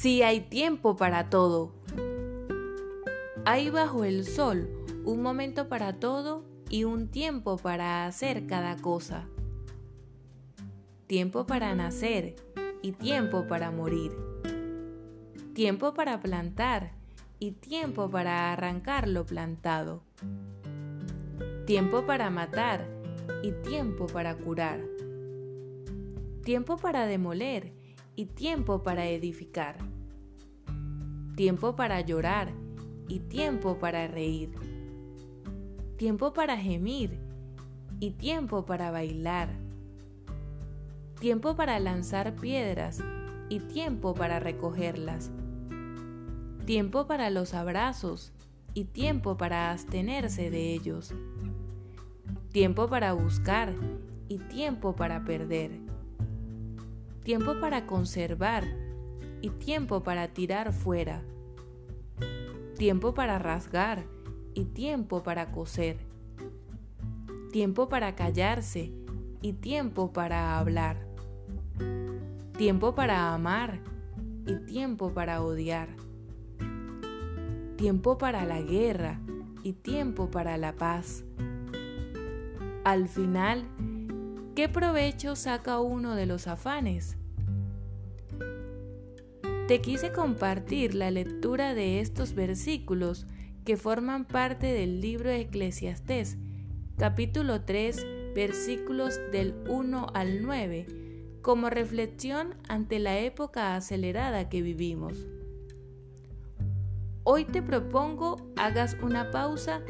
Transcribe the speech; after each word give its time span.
Sí 0.00 0.22
hay 0.22 0.42
tiempo 0.42 0.94
para 0.94 1.28
todo. 1.28 1.72
Hay 3.44 3.68
bajo 3.68 4.04
el 4.04 4.24
sol 4.24 4.70
un 5.04 5.22
momento 5.22 5.68
para 5.68 5.98
todo 5.98 6.44
y 6.70 6.84
un 6.84 7.08
tiempo 7.08 7.56
para 7.56 8.06
hacer 8.06 8.46
cada 8.46 8.76
cosa. 8.76 9.26
Tiempo 11.08 11.46
para 11.46 11.74
nacer 11.74 12.36
y 12.80 12.92
tiempo 12.92 13.48
para 13.48 13.72
morir. 13.72 14.12
Tiempo 15.52 15.92
para 15.94 16.20
plantar 16.20 16.92
y 17.40 17.50
tiempo 17.50 18.08
para 18.08 18.52
arrancar 18.52 19.08
lo 19.08 19.26
plantado. 19.26 20.04
Tiempo 21.66 22.06
para 22.06 22.30
matar 22.30 22.86
y 23.42 23.50
tiempo 23.50 24.06
para 24.06 24.36
curar. 24.36 24.80
Tiempo 26.44 26.76
para 26.76 27.06
demoler 27.06 27.77
y 28.18 28.26
tiempo 28.26 28.82
para 28.82 29.06
edificar. 29.06 29.76
Tiempo 31.36 31.76
para 31.76 32.00
llorar 32.00 32.52
y 33.06 33.20
tiempo 33.20 33.78
para 33.78 34.08
reír. 34.08 34.50
Tiempo 35.98 36.32
para 36.32 36.56
gemir 36.56 37.20
y 38.00 38.10
tiempo 38.10 38.66
para 38.66 38.90
bailar. 38.90 39.50
Tiempo 41.20 41.54
para 41.54 41.78
lanzar 41.78 42.34
piedras 42.34 43.04
y 43.50 43.60
tiempo 43.60 44.14
para 44.14 44.40
recogerlas. 44.40 45.30
Tiempo 46.64 47.06
para 47.06 47.30
los 47.30 47.54
abrazos 47.54 48.32
y 48.74 48.86
tiempo 48.86 49.36
para 49.36 49.70
abstenerse 49.70 50.50
de 50.50 50.72
ellos. 50.74 51.14
Tiempo 52.50 52.88
para 52.88 53.12
buscar 53.12 53.76
y 54.26 54.38
tiempo 54.38 54.96
para 54.96 55.22
perder 55.22 55.87
tiempo 57.28 57.60
para 57.60 57.84
conservar 57.84 58.64
y 59.42 59.50
tiempo 59.50 60.02
para 60.02 60.28
tirar 60.28 60.72
fuera, 60.72 61.20
tiempo 62.78 63.12
para 63.12 63.38
rasgar 63.38 64.06
y 64.54 64.64
tiempo 64.64 65.22
para 65.22 65.52
coser, 65.52 65.98
tiempo 67.52 67.90
para 67.90 68.14
callarse 68.14 68.94
y 69.42 69.52
tiempo 69.52 70.10
para 70.10 70.58
hablar, 70.58 71.06
tiempo 72.56 72.94
para 72.94 73.34
amar 73.34 73.82
y 74.46 74.54
tiempo 74.64 75.12
para 75.12 75.42
odiar, 75.42 75.90
tiempo 77.76 78.16
para 78.16 78.46
la 78.46 78.62
guerra 78.62 79.20
y 79.62 79.74
tiempo 79.74 80.30
para 80.30 80.56
la 80.56 80.72
paz. 80.72 81.24
Al 82.84 83.06
final, 83.06 83.66
¿qué 84.58 84.68
provecho 84.68 85.36
saca 85.36 85.78
uno 85.78 86.16
de 86.16 86.26
los 86.26 86.48
afanes? 86.48 87.16
Te 89.68 89.80
quise 89.80 90.10
compartir 90.10 90.96
la 90.96 91.12
lectura 91.12 91.74
de 91.74 92.00
estos 92.00 92.34
versículos 92.34 93.28
que 93.64 93.76
forman 93.76 94.24
parte 94.24 94.66
del 94.66 95.00
libro 95.00 95.30
de 95.30 95.42
Eclesiastés, 95.42 96.38
capítulo 96.96 97.60
3, 97.60 98.04
versículos 98.34 99.20
del 99.30 99.54
1 99.68 100.08
al 100.12 100.42
9, 100.42 100.86
como 101.40 101.70
reflexión 101.70 102.56
ante 102.68 102.98
la 102.98 103.16
época 103.16 103.76
acelerada 103.76 104.48
que 104.48 104.60
vivimos. 104.60 105.24
Hoy 107.22 107.44
te 107.44 107.62
propongo 107.62 108.50
hagas 108.56 108.96
una 109.00 109.30
pausa 109.30 109.82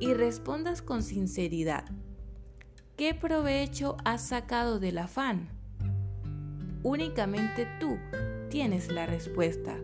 y 0.00 0.12
respondas 0.12 0.82
con 0.82 1.04
sinceridad. 1.04 1.84
¿Qué 2.98 3.14
provecho 3.14 3.96
has 4.04 4.26
sacado 4.26 4.80
del 4.80 4.98
afán? 4.98 5.50
Únicamente 6.82 7.68
tú 7.78 7.96
tienes 8.50 8.90
la 8.90 9.06
respuesta. 9.06 9.76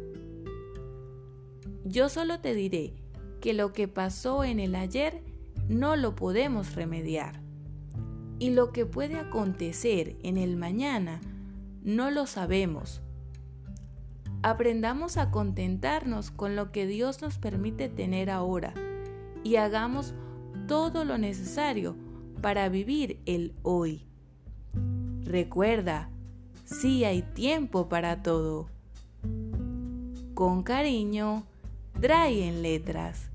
Yo 1.84 2.08
solo 2.08 2.40
te 2.40 2.54
diré 2.54 2.92
que 3.40 3.52
lo 3.52 3.72
que 3.72 3.86
pasó 3.86 4.42
en 4.42 4.58
el 4.58 4.74
ayer 4.74 5.22
no 5.68 5.94
lo 5.94 6.16
podemos 6.16 6.74
remediar. 6.74 7.40
Y 8.40 8.50
lo 8.50 8.72
que 8.72 8.84
puede 8.84 9.14
acontecer 9.14 10.16
en 10.24 10.36
el 10.36 10.56
mañana 10.56 11.20
no 11.84 12.10
lo 12.10 12.26
sabemos. 12.26 13.00
Aprendamos 14.42 15.18
a 15.18 15.30
contentarnos 15.30 16.32
con 16.32 16.56
lo 16.56 16.72
que 16.72 16.88
Dios 16.88 17.22
nos 17.22 17.38
permite 17.38 17.88
tener 17.88 18.28
ahora 18.28 18.74
y 19.44 19.54
hagamos 19.54 20.14
todo 20.66 21.04
lo 21.04 21.16
necesario 21.16 21.94
para 22.44 22.68
vivir 22.68 23.22
el 23.24 23.54
hoy. 23.62 24.04
Recuerda, 25.22 26.10
sí 26.66 27.02
hay 27.06 27.22
tiempo 27.22 27.88
para 27.88 28.22
todo. 28.22 28.68
Con 30.34 30.62
cariño, 30.62 31.46
Dry 31.98 32.42
en 32.42 32.60
Letras. 32.60 33.30